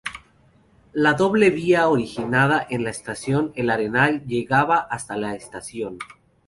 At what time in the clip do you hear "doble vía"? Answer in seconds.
1.13-1.87